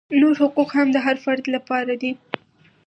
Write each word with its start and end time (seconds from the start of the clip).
نور 0.21 0.33
حقوق 0.41 0.69
هم 0.77 0.87
د 0.91 0.97
هر 1.05 1.17
فرد 1.25 1.43
لپاره 1.55 1.93
دي. 2.01 2.11